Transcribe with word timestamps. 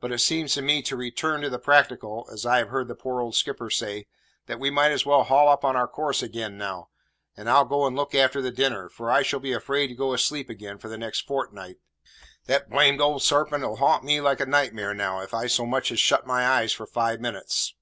But 0.00 0.10
it 0.10 0.18
seems 0.18 0.54
to 0.54 0.60
me, 0.60 0.82
`to 0.82 0.98
return 0.98 1.40
to 1.42 1.48
the 1.48 1.56
practical' 1.56 2.28
as 2.32 2.44
I've 2.44 2.70
heard 2.70 2.88
the 2.88 2.96
poor 2.96 3.20
old 3.20 3.36
skipper 3.36 3.70
say 3.70 4.08
that 4.46 4.58
we 4.58 4.70
might 4.70 4.90
as 4.90 5.06
well 5.06 5.22
haul 5.22 5.48
up 5.48 5.64
on 5.64 5.76
our 5.76 5.86
course 5.86 6.20
ag'in 6.20 6.58
now; 6.58 6.88
and 7.36 7.48
I'll 7.48 7.64
go 7.64 7.86
and 7.86 7.94
look 7.94 8.12
after 8.12 8.42
the 8.42 8.50
dinner; 8.50 8.88
for 8.88 9.08
I 9.08 9.22
shall 9.22 9.38
be 9.38 9.52
afraid 9.52 9.86
to 9.86 9.94
go 9.94 10.10
to 10.10 10.18
sleep 10.18 10.50
ag'in 10.50 10.78
for 10.78 10.88
the 10.88 10.98
next 10.98 11.28
fortnight; 11.28 11.76
that 12.46 12.70
blamed 12.70 13.00
old 13.00 13.22
sarpent 13.22 13.62
'll 13.62 13.76
ha'nt 13.76 14.02
me 14.02 14.20
like 14.20 14.40
a 14.40 14.46
nightmare 14.46 14.94
now, 14.94 15.20
if 15.20 15.32
I 15.32 15.46
so 15.46 15.64
much 15.64 15.92
as 15.92 16.00
shut 16.00 16.26
my 16.26 16.44
eyes 16.44 16.72
for 16.72 16.84
five 16.88 17.20
minutes." 17.20 17.74